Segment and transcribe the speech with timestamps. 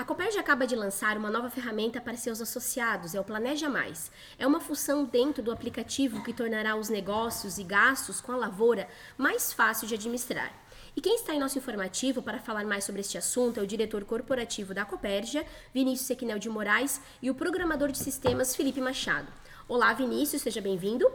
[0.00, 4.10] A Copérgia acaba de lançar uma nova ferramenta para seus associados, é o Planeja Mais.
[4.38, 8.88] É uma função dentro do aplicativo que tornará os negócios e gastos com a lavoura
[9.18, 10.54] mais fácil de administrar.
[10.96, 14.02] E quem está em nosso informativo para falar mais sobre este assunto é o diretor
[14.06, 15.44] corporativo da Copérgia,
[15.74, 19.30] Vinícius Sequinel de Moraes, e o programador de sistemas, Felipe Machado.
[19.68, 21.06] Olá, Vinícius, seja bem-vindo.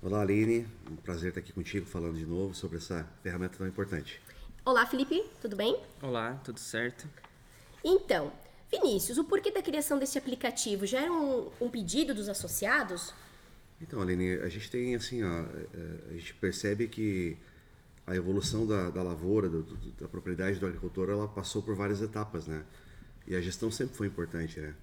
[0.00, 0.64] Olá, Aline.
[0.88, 4.22] Um prazer estar aqui contigo falando de novo sobre essa ferramenta tão importante.
[4.64, 5.76] Olá, Felipe, tudo bem?
[6.00, 7.04] Olá, tudo certo?
[7.90, 8.30] Então,
[8.70, 10.84] Vinícius, o porquê da criação desse aplicativo?
[10.84, 13.14] Já era um, um pedido dos associados?
[13.80, 17.38] Então, Aline, a gente tem assim, é, a gente percebe que
[18.06, 19.62] a evolução da, da lavoura, do,
[19.98, 22.62] da propriedade do agricultor, ela passou por várias etapas, né?
[23.26, 24.74] E a gestão sempre foi importante, né?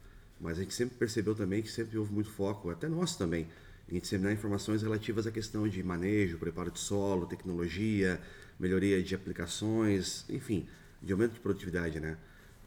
[0.41, 3.47] Mas a gente sempre percebeu também que sempre houve muito foco, até nós também,
[3.87, 8.19] em disseminar informações relativas à questão de manejo, preparo de solo, tecnologia,
[8.59, 10.67] melhoria de aplicações, enfim,
[11.03, 12.17] de aumento de produtividade, né?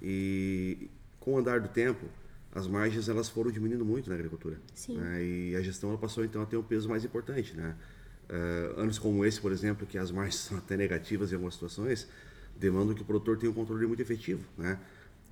[0.03, 2.07] E com o andar do tempo,
[2.53, 4.59] as margens elas foram diminuindo muito na agricultura.
[4.97, 5.25] Né?
[5.25, 7.77] E a gestão ela passou então a ter um peso mais importante, né?
[8.29, 12.07] Uh, anos como esse, por exemplo, que as margens são até negativas em algumas situações,
[12.57, 14.79] demandam que o produtor tenha um controle muito efetivo, né?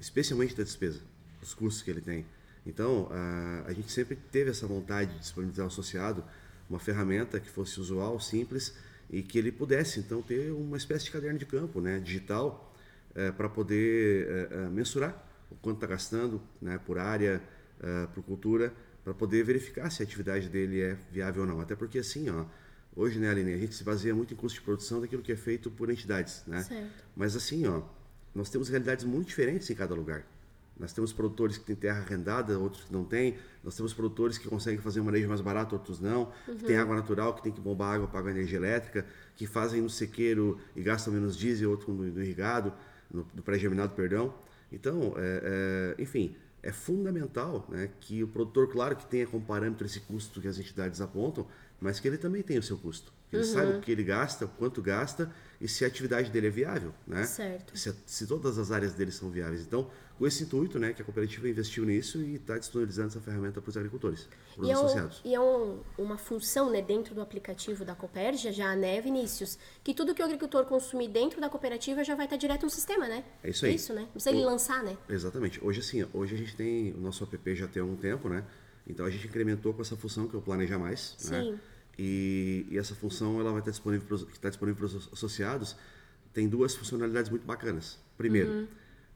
[0.00, 1.00] Especialmente da despesa,
[1.42, 2.24] os custos que ele tem.
[2.64, 6.24] Então, uh, a gente sempre teve essa vontade de disponibilizar ao associado
[6.68, 8.74] uma ferramenta que fosse usual, simples
[9.08, 12.74] e que ele pudesse então ter uma espécie de caderno de campo, né, digital,
[13.16, 17.42] é, para poder é, é, mensurar o quanto está gastando né, por área,
[17.80, 18.72] é, por cultura,
[19.02, 21.60] para poder verificar se a atividade dele é viável ou não.
[21.60, 22.44] Até porque assim, ó,
[22.94, 25.36] hoje, né, Aline, a gente se baseia muito em custo de produção daquilo que é
[25.36, 26.62] feito por entidades, né?
[26.62, 27.04] Certo.
[27.16, 27.82] Mas assim, ó,
[28.34, 30.26] nós temos realidades muito diferentes em cada lugar.
[30.78, 33.38] Nós temos produtores que têm terra arrendada, outros que não têm.
[33.64, 36.30] Nós temos produtores que conseguem fazer um manejo mais barato, outros não.
[36.46, 36.56] Uhum.
[36.56, 39.06] Que tem água natural, que tem que bombar água para energia elétrica.
[39.36, 42.74] Que fazem no sequeiro e gastam menos diesel, outro no irrigado
[43.10, 44.34] no, no pré-germinado, perdão.
[44.70, 49.86] Então, é, é, enfim, é fundamental né, que o produtor, claro que tenha como parâmetro
[49.86, 51.46] esse custo que as entidades apontam,
[51.80, 53.12] mas que ele também tenha o seu custo.
[53.30, 53.52] Que ele uhum.
[53.52, 57.24] saiba o que ele gasta, quanto gasta e se a atividade dele é viável, né?
[57.24, 57.76] Certo.
[57.76, 59.62] Se, se todas as áreas dele são viáveis.
[59.62, 63.60] Então, com esse intuito, né, que a cooperativa investiu nisso e está disponibilizando essa ferramenta
[63.60, 65.20] para os agricultores, para os e associados.
[65.24, 69.00] É um, e é um, uma função né, dentro do aplicativo da Cooperja, já, né,
[69.00, 72.70] Vinícius, que tudo que o agricultor consumir dentro da cooperativa já vai estar direto no
[72.70, 73.24] sistema, né?
[73.42, 73.72] É isso aí.
[73.72, 74.02] É isso, né?
[74.02, 74.96] Não precisa ele lançar, né?
[75.08, 75.62] Exatamente.
[75.62, 78.44] Hoje, assim, hoje a gente tem, o nosso app já tem algum tempo, né?
[78.86, 81.40] Então a gente incrementou com essa função que é o Planeja Mais, né?
[81.42, 81.52] Sim.
[81.52, 81.60] né?
[81.98, 85.76] E, e, essa função ela vai estar disponível que está disponível para os associados
[86.36, 87.98] tem duas funcionalidades muito bacanas.
[88.18, 88.66] Primeiro, uhum.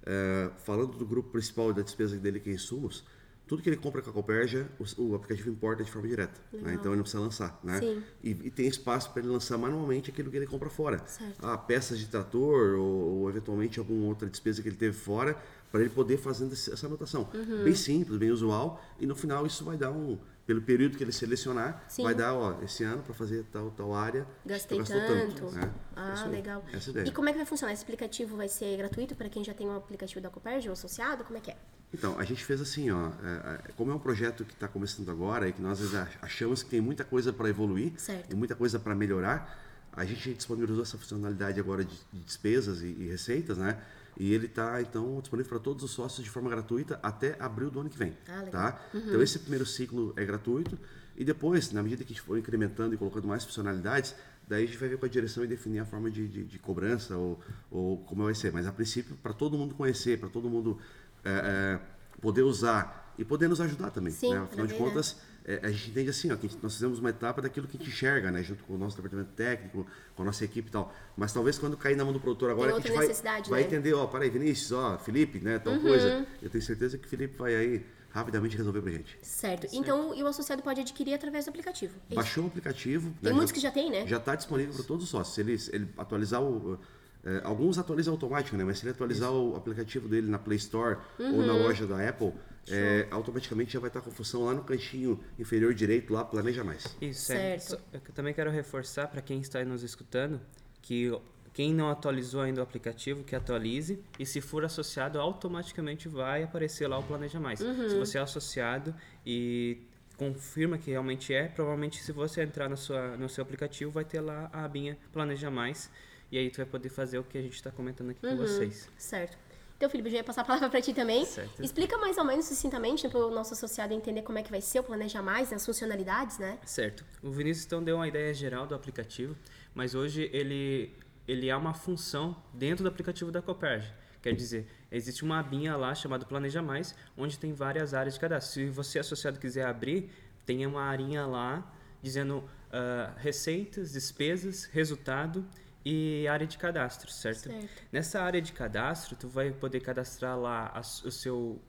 [0.07, 3.05] É, falando do grupo principal da despesa dele que é insumos,
[3.51, 6.41] tudo que ele compra com a Coperja, o, o aplicativo importa de forma direta.
[6.53, 6.75] Né?
[6.75, 7.59] Então ele não precisa lançar.
[7.65, 8.01] Né?
[8.23, 11.05] E, e, tem espaço para ele lançar manualmente aquilo que ele compra fora.
[11.05, 11.45] Certo.
[11.45, 15.37] Ah, peças de trator ou, ou, eventualmente alguma outra despesa que ele teve fora,
[15.71, 17.29] para ele poder fazer essa anotação.
[17.33, 17.65] Uhum.
[17.65, 18.83] Bem simples, bem usual.
[18.99, 20.19] E no final isso vai dar um,
[20.51, 22.03] pelo período que ele selecionar, Sim.
[22.03, 24.27] vai dar, ó, esse ano para fazer tal, tal área.
[24.45, 24.91] Gastei tanto.
[24.91, 25.73] tanto né?
[25.95, 26.65] Ah, legal.
[26.73, 27.07] Essa ideia.
[27.07, 27.73] E como é que vai funcionar?
[27.73, 31.23] Esse aplicativo vai ser gratuito para quem já tem um aplicativo da Copérgia, um associado?
[31.23, 31.57] Como é que é?
[31.95, 35.09] Então, a gente fez assim, ó, é, é, como é um projeto que está começando
[35.09, 35.81] agora e que nós
[36.21, 38.33] achamos que tem muita coisa para evoluir certo.
[38.33, 39.57] e muita coisa para melhorar,
[39.93, 43.81] a gente disponibilizou essa funcionalidade agora de, de despesas e, e receitas, né?
[44.19, 47.81] E ele está, então, disponível para todos os sócios de forma gratuita até abril do
[47.81, 48.17] ano que vem.
[48.29, 48.81] Ah, tá?
[48.93, 49.01] Uhum.
[49.01, 50.79] Então, esse primeiro ciclo é gratuito.
[51.17, 54.15] E depois, na medida que a gente for incrementando e colocando mais funcionalidades,
[54.47, 56.59] daí a gente vai ver com a direção e definir a forma de, de, de
[56.59, 57.41] cobrança ou,
[57.71, 58.53] ou como vai ser.
[58.53, 60.79] Mas, a princípio, para todo mundo conhecer, para todo mundo
[61.25, 61.81] é, é,
[62.21, 64.13] poder usar e poder nos ajudar também.
[64.13, 64.41] Sim, né?
[64.41, 67.67] Afinal de contas, é, a gente entende assim, ó, que nós fizemos uma etapa daquilo
[67.67, 70.69] que a gente enxerga, né, junto com o nosso departamento técnico, com a nossa equipe
[70.69, 70.95] e tal.
[71.17, 73.09] Mas talvez quando cair na mão do produtor agora, a gente vai,
[73.43, 73.67] vai né?
[73.67, 75.83] entender, ó, para aí, Vinícius, ó, Felipe, né, tal uhum.
[75.83, 76.27] coisa.
[76.43, 79.19] Eu tenho certeza que o Felipe vai aí rapidamente resolver pra gente.
[79.23, 79.63] Certo.
[79.63, 79.75] certo.
[79.75, 81.95] Então, e o associado pode adquirir através do aplicativo.
[82.11, 83.13] É Baixou o aplicativo.
[83.23, 84.07] Tem né, muitos já, que já tem, né?
[84.07, 85.35] Já está disponível para todos os sócios.
[85.35, 86.79] Se ele, ele atualizar o
[87.25, 88.65] é, alguns atualizam automático, né?
[88.65, 89.51] Mas se ele atualizar Isso.
[89.51, 91.37] o aplicativo dele na Play Store uhum.
[91.37, 91.63] ou na uhum.
[91.63, 92.33] loja da Apple,
[92.69, 96.97] é, automaticamente já vai estar com função lá no cantinho inferior direito, lá Planeja Mais.
[97.01, 97.59] Isso, é.
[97.59, 97.83] certo.
[97.93, 97.97] É.
[97.97, 100.41] Eu também quero reforçar para quem está nos escutando
[100.81, 101.13] que
[101.53, 104.03] quem não atualizou ainda o aplicativo, que atualize.
[104.19, 107.61] E se for associado, automaticamente vai aparecer lá o Planeja Mais.
[107.61, 107.89] Uhum.
[107.89, 108.95] Se você é associado
[109.27, 109.79] e
[110.17, 114.21] confirma que realmente é, provavelmente se você entrar na sua, no seu aplicativo, vai ter
[114.21, 115.91] lá a abinha Planeja Mais
[116.31, 118.43] e aí tu vai poder fazer o que a gente está comentando aqui uhum, com
[118.43, 118.89] vocês.
[118.97, 119.37] Certo.
[119.77, 121.25] Então, Felipe, eu já ia passar a palavra para ti também.
[121.25, 121.63] Certo.
[121.63, 124.81] Explica mais ou menos sucintamente para o nosso associado entender como é que vai ser
[124.81, 126.59] o Planeja Mais, né, as funcionalidades, né?
[126.67, 127.03] Certo.
[127.23, 129.35] O Vinícius então deu uma ideia geral do aplicativo,
[129.75, 130.95] mas hoje ele
[131.27, 133.91] ele é uma função dentro do aplicativo da Coperge.
[134.21, 138.53] Quer dizer, existe uma abinha lá chamada Planeja Mais, onde tem várias áreas de cadastro.
[138.53, 140.11] Se você associado quiser abrir,
[140.45, 141.73] tem uma arinha lá
[142.03, 145.47] dizendo uh, receitas, despesas, resultado
[145.85, 147.51] e área de cadastro, certo?
[147.51, 147.69] certo?
[147.91, 151.61] Nessa área de cadastro, tu vai poder cadastrar lá a, o seu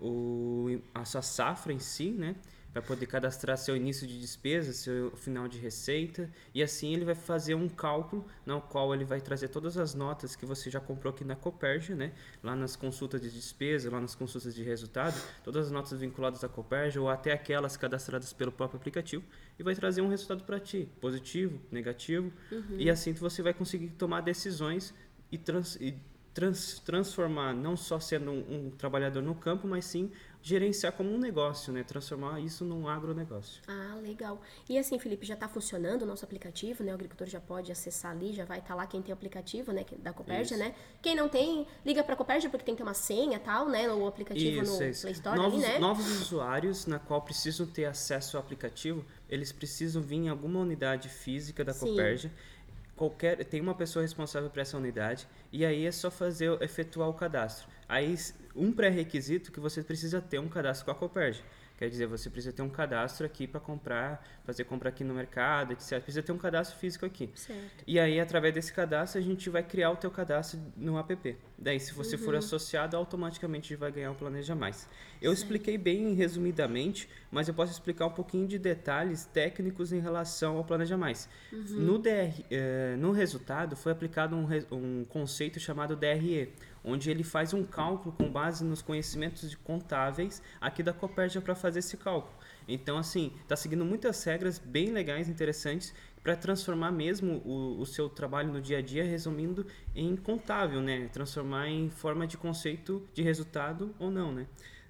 [0.00, 2.36] o, a sua safra em si, né?
[2.72, 7.14] Vai poder cadastrar seu início de despesa, seu final de receita, e assim ele vai
[7.14, 11.12] fazer um cálculo no qual ele vai trazer todas as notas que você já comprou
[11.12, 12.12] aqui na Coperge, né?
[12.42, 16.48] Lá nas consultas de despesa, lá nas consultas de resultado, todas as notas vinculadas à
[16.48, 19.24] Coperge ou até aquelas cadastradas pelo próprio aplicativo
[19.58, 22.76] e vai trazer um resultado para ti, positivo, negativo, uhum.
[22.78, 24.94] e assim você vai conseguir tomar decisões
[25.32, 25.94] e, trans, e
[26.32, 30.10] trans, transformar não só sendo um, um trabalhador no campo, mas sim
[30.48, 31.82] gerenciar como um negócio, né?
[31.82, 33.62] Transformar isso num agronegócio.
[33.68, 34.40] Ah, legal.
[34.68, 36.90] E assim, Felipe, já está funcionando o nosso aplicativo, né?
[36.92, 39.72] O agricultor já pode acessar ali, já vai estar tá lá quem tem o aplicativo,
[39.72, 39.84] né?
[39.98, 40.74] Da Copérgia, né?
[41.02, 43.68] Quem não tem, liga para a Copérgia porque tem que ter uma senha e tal,
[43.68, 43.90] né?
[43.90, 45.02] O aplicativo isso, no isso.
[45.02, 45.78] Play Store novos, ali, né?
[45.78, 51.10] Novos usuários na qual precisam ter acesso ao aplicativo, eles precisam vir em alguma unidade
[51.10, 52.32] física da Copérgia
[52.98, 57.14] qualquer tem uma pessoa responsável por essa unidade e aí é só fazer efetuar o
[57.14, 57.68] cadastro.
[57.88, 58.14] Aí
[58.54, 61.42] um pré-requisito que você precisa ter um cadastro com a Coperge.
[61.78, 65.72] Quer dizer, você precisa ter um cadastro aqui para comprar, fazer compra aqui no mercado,
[65.72, 66.02] etc.
[66.02, 67.30] Precisa ter um cadastro físico aqui.
[67.36, 67.84] Certo.
[67.86, 71.36] E aí, através desse cadastro, a gente vai criar o teu cadastro no app.
[71.60, 72.22] Daí, se você uhum.
[72.22, 74.88] for associado, automaticamente vai ganhar o Planeja Mais.
[75.20, 75.42] Eu certo.
[75.42, 80.64] expliquei bem resumidamente, mas eu posso explicar um pouquinho de detalhes técnicos em relação ao
[80.64, 81.28] Planeja Mais.
[81.52, 81.80] Uhum.
[81.80, 86.52] No, DR, eh, no resultado, foi aplicado um, um conceito chamado DRE,
[86.84, 91.80] onde ele faz um cálculo com base nos conhecimentos contábeis aqui da Copérgia para fazer
[91.80, 92.37] esse cálculo.
[92.68, 98.08] Então, assim, está seguindo muitas regras bem legais, interessantes, para transformar mesmo o, o, seu
[98.08, 101.08] trabalho no dia a dia, resumindo em contável, né?
[101.10, 104.46] Transformar em forma de conceito de resultado ou não, né?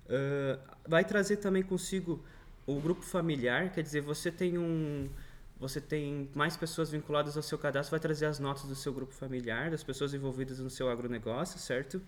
[0.06, 0.58] Uh,
[0.88, 2.20] vai trazer também consigo
[2.66, 5.08] o grupo familiar, quer dizer, você tem um
[5.60, 9.12] você tem mais pessoas vinculadas ao seu cadastro, vai trazer as notas do seu grupo
[9.12, 12.00] familiar, das pessoas envolvidas no seu agronegócio, certo?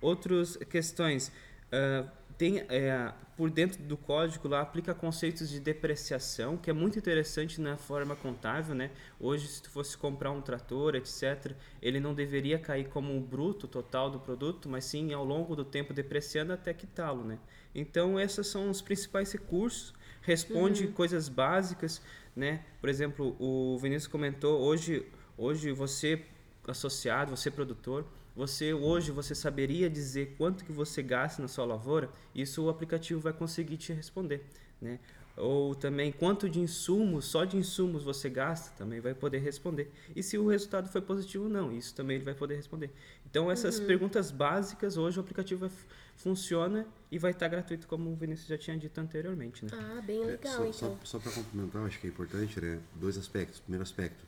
[0.00, 1.30] Outras questões,
[1.72, 2.08] uh,
[2.38, 7.60] tem é, por dentro do código lá aplica conceitos de depreciação, que é muito interessante
[7.60, 8.90] na forma contábil, né?
[9.20, 11.52] Hoje, se tu fosse comprar um trator, etc.,
[11.82, 15.64] ele não deveria cair como um bruto total do produto, mas sim ao longo do
[15.64, 17.38] tempo depreciando até quitá-lo, né?
[17.74, 19.92] Então, esses são os principais recursos.
[20.22, 20.92] Responde uhum.
[20.92, 22.00] coisas básicas,
[22.34, 22.64] né?
[22.80, 25.06] Por exemplo, o Vinícius comentou hoje,
[25.36, 26.24] hoje você
[26.66, 28.06] associado, você produtor,
[28.36, 32.10] você hoje você saberia dizer quanto que você gasta na sua lavoura?
[32.34, 34.44] Isso o aplicativo vai conseguir te responder,
[34.80, 35.00] né?
[35.38, 39.90] Ou também quanto de insumos, só de insumos você gasta, também vai poder responder.
[40.14, 42.90] E se o resultado foi positivo ou não, isso também ele vai poder responder.
[43.28, 43.86] Então essas uhum.
[43.86, 45.70] perguntas básicas hoje o aplicativo vai,
[46.16, 49.70] funciona e vai estar gratuito como o Vinícius já tinha dito anteriormente, né?
[49.72, 50.98] Ah, bem legal é, só, então.
[51.02, 52.80] Só, só para complementar, acho que é importante, né?
[52.94, 53.60] Dois aspectos.
[53.60, 54.24] Primeiro aspecto,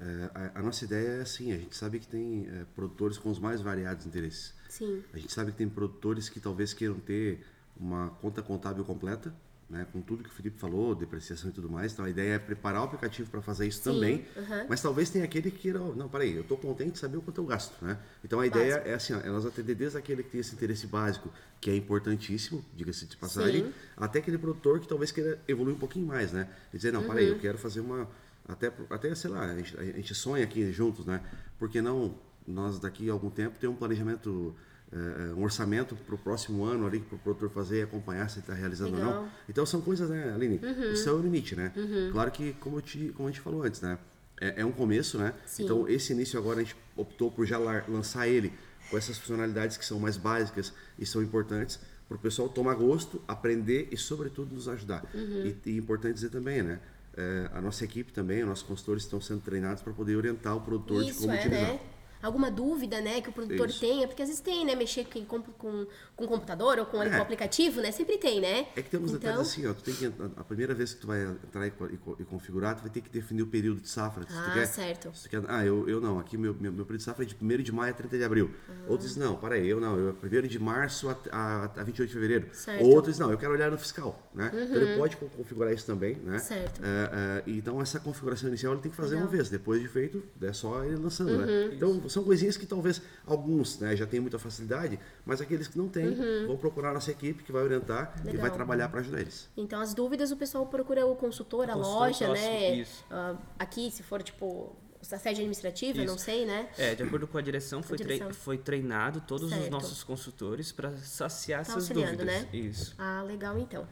[0.00, 3.30] é, a, a, nossa ideia é assim, a gente sabe que tem é, produtores com
[3.30, 4.54] os mais variados interesses.
[4.68, 5.02] Sim.
[5.12, 7.44] A gente sabe que tem produtores que talvez queiram ter
[7.76, 9.34] uma conta contábil completa,
[9.68, 11.92] né, com tudo que o Felipe falou, depreciação e tudo mais.
[11.92, 14.26] Então a ideia é preparar o aplicativo para fazer isso Sim, também.
[14.36, 14.66] Uhum.
[14.68, 17.40] Mas talvez tenha aquele que queira, não, peraí, eu estou contente de saber o quanto
[17.40, 17.98] eu gasto, né?
[18.24, 21.30] Então a ideia é assim, ó, nós atender desde aquele que tem esse interesse básico,
[21.60, 23.72] que é importantíssimo, diga-se de passagem, Sim.
[23.96, 26.48] até aquele produtor que talvez queira evoluir um pouquinho mais, né?
[26.72, 27.08] E dizer, não, uhum.
[27.08, 28.08] peraí, eu quero fazer uma
[28.48, 31.20] até, até sei lá, a gente, a gente sonha aqui juntos, né?
[31.58, 32.14] Porque não
[32.46, 34.56] nós daqui a algum tempo ter um planejamento,
[34.90, 38.38] é, um orçamento para o próximo ano ali para o produtor fazer e acompanhar se
[38.38, 39.08] está realizando Legal.
[39.08, 39.28] ou não.
[39.46, 40.58] Então são coisas, né, Aline?
[40.62, 40.92] Uhum.
[40.92, 41.72] O céu é o limite, né?
[41.76, 42.10] Uhum.
[42.10, 43.98] Claro que, como, te, como a gente falou antes, né?
[44.40, 45.34] É, é um começo, né?
[45.44, 45.64] Sim.
[45.64, 48.52] Então esse início agora a gente optou por já lançar ele
[48.90, 51.78] com essas funcionalidades que são mais básicas e são importantes
[52.08, 55.04] para o pessoal tomar gosto, aprender e, sobretudo, nos ajudar.
[55.12, 55.54] Uhum.
[55.66, 56.80] E, e importante dizer também, né?
[57.18, 60.60] É, a nossa equipe também, os nossos consultores estão sendo treinados para poder orientar o
[60.60, 61.72] produtor Isso, de como é, utilizar.
[61.72, 61.80] Né?
[62.22, 63.80] Alguma dúvida, né, que o produtor Isso.
[63.80, 67.08] tenha, porque às vezes tem, né, mexer com, com, com o computador ou com, é.
[67.08, 68.66] com o aplicativo, né, sempre tem, né?
[68.74, 69.20] É que temos então...
[69.20, 70.06] detalhes assim, ó, tu tem que,
[70.36, 73.10] a primeira vez que tu vai entrar e, e, e configurar, tu vai ter que
[73.10, 74.24] definir o período de safra.
[74.28, 75.16] Se ah, quer, certo.
[75.16, 77.36] Se quer, ah, eu, eu não, aqui meu, meu, meu período de safra é de
[77.40, 78.50] 1 de maio a 30 de abril.
[78.68, 78.72] Ah.
[78.88, 81.84] Outros dizem, não, para aí, eu não, eu é 1 de março a, a, a
[81.84, 82.48] 28 de fevereiro.
[82.52, 82.84] Certo.
[82.84, 84.50] Outros não, eu quero olhar no fiscal, né?
[84.52, 84.62] Uhum.
[84.62, 86.38] Então ele pode configurar isso também, né?
[86.38, 86.80] Certo.
[86.82, 89.28] É, é, então essa configuração inicial ele tem que fazer Legal.
[89.28, 91.44] uma vez, depois de feito, é só ele lançando, né?
[91.44, 91.68] uhum.
[91.68, 91.74] né?
[91.74, 95.88] Então são coisinhas que talvez alguns né, já têm muita facilidade, mas aqueles que não
[95.88, 96.46] têm uhum.
[96.48, 98.34] vão procurar a nossa equipe que vai orientar Legal.
[98.34, 99.48] e vai trabalhar para ajudar eles.
[99.56, 102.82] Então, as dúvidas o pessoal procura o consultor, a loja, né?
[102.82, 106.06] Uh, aqui, se for tipo a sede administrativa, Isso.
[106.06, 106.68] não sei, né?
[106.76, 108.34] É, de acordo com a direção, foi, trei- direção.
[108.34, 109.62] foi treinado todos Certo.
[109.64, 112.26] os nossos consultores para saciar Tá essas dúvidas.
[112.26, 112.46] né?
[112.52, 112.94] Isso.
[112.98, 113.86] Ah, legal então.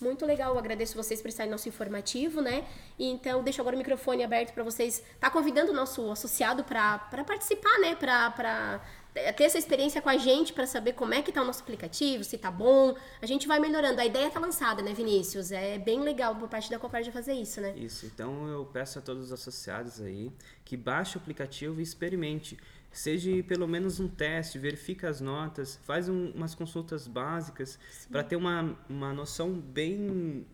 [0.00, 2.64] Muito legal, eu agradeço vocês por estarem no nosso informativo, né?
[2.98, 5.02] E então, deixo agora o microfone aberto para vocês.
[5.18, 7.94] Tá convidando o nosso associado para participar, né?
[7.96, 8.80] Para
[9.12, 12.22] ter essa experiência com a gente, para saber como é que tá o nosso aplicativo,
[12.24, 12.94] se tá bom.
[13.20, 14.00] A gente vai melhorando.
[14.00, 15.50] A ideia tá lançada, né, Vinícius?
[15.52, 17.74] É bem legal por parte da Copérdia fazer isso, né?
[17.76, 20.30] Isso, então eu peço a todos os associados aí
[20.64, 22.56] que baixe o aplicativo e experimente.
[22.92, 27.78] Seja pelo menos um teste, verifica as notas, faz um- umas consultas básicas
[28.10, 30.44] para ter uma, uma noção bem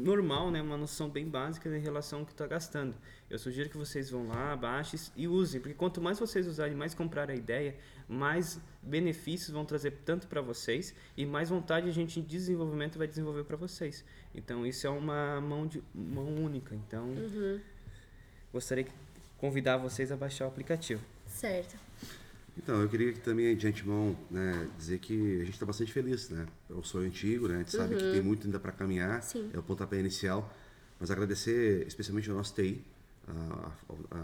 [0.00, 0.60] normal, né?
[0.60, 2.96] uma noção bem básica em relação ao que está gastando.
[3.28, 6.94] Eu sugiro que vocês vão lá, baixem e usem, porque quanto mais vocês usarem, mais
[6.94, 7.76] comprar a ideia,
[8.08, 13.06] mais benefícios vão trazer tanto para vocês e mais vontade a gente em desenvolvimento vai
[13.06, 14.04] desenvolver para vocês.
[14.34, 16.74] Então isso é uma mão de mão única.
[16.74, 17.14] Então
[18.52, 18.90] gostaria de
[19.38, 21.02] convidar vocês a baixar o aplicativo.
[21.26, 21.78] Certo.
[22.58, 26.28] Então, eu queria que também, de antemão, né, dizer que a gente está bastante feliz,
[26.28, 26.46] né?
[26.68, 27.54] É um sonho antigo, né?
[27.54, 29.50] A gente sabe que tem muito ainda para caminhar, Sim.
[29.52, 30.52] é o pontapé inicial.
[30.98, 32.84] Mas agradecer especialmente ao nosso TI,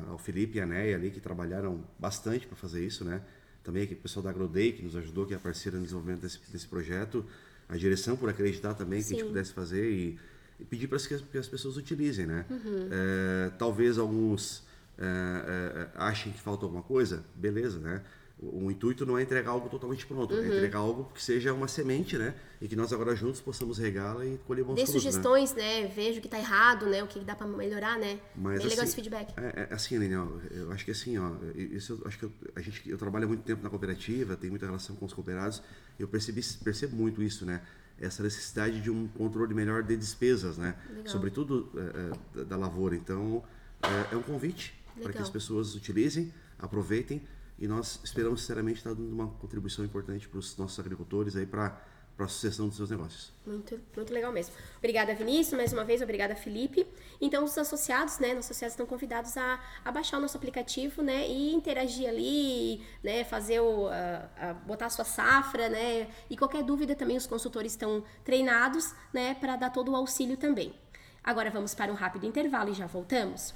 [0.09, 3.23] ao Felipe e a Neia ali, que trabalharam bastante para fazer isso, né?
[3.65, 6.21] Também aqui o pessoal da AgroDay, que nos ajudou, que é a parceira no desenvolvimento
[6.21, 7.25] desse, desse projeto.
[7.69, 9.15] A direção por acreditar também que a Sim.
[9.17, 10.19] gente pudesse fazer e,
[10.61, 12.45] e pedir para que, as- que as pessoas utilizem, né?
[12.51, 12.89] Uhum.
[12.91, 14.66] É, talvez alguns
[14.99, 18.03] é, é, é, achem que falta alguma coisa, beleza, né?
[18.39, 20.43] O, o intuito não é entregar algo totalmente pronto, Uhum.
[20.43, 22.35] é entregar algo que seja uma semente, né?
[22.61, 25.11] E que nós agora juntos possamos regá-la e colher bons Dê frutos, né?
[25.11, 25.87] sugestões, né?
[25.89, 27.03] Vejo o que tá errado, né?
[27.03, 28.19] O que dá para melhorar, né?
[28.35, 29.35] Mas, legal assim, esse feedback.
[29.39, 32.61] É, é, assim, Daniel, eu acho que assim, ó, isso eu acho que eu, a
[32.61, 35.63] gente, eu trabalho muito tempo na cooperativa, tenho muita relação com os cooperados,
[35.99, 37.63] eu percebi, percebo muito isso, né?
[37.99, 40.75] Essa necessidade de um controle melhor de despesas, né?
[40.89, 41.07] Legal.
[41.07, 42.95] Sobretudo é, é, da, da lavoura.
[42.95, 43.43] Então,
[43.83, 47.23] é, é um convite para que as pessoas utilizem, aproveitem,
[47.59, 51.81] e nós esperamos sinceramente estar dando uma contribuição importante para os nossos agricultores aí para
[52.19, 53.33] a sucessão dos seus negócios.
[53.47, 54.55] Muito, muito legal mesmo.
[54.79, 56.87] Obrigada, Vinícius, mais uma vez, obrigada, Felipe.
[57.21, 61.29] Então, os associados, né, nossos associados estão convidados a, a baixar o nosso aplicativo, né,
[61.29, 66.63] e interagir ali, né, fazer o, a, a- botar a sua safra, né, e qualquer
[66.63, 70.75] dúvida também os consultores estão treinados, né, para dar todo o auxílio também.
[71.23, 73.53] Agora vamos para um rápido intervalo e já voltamos.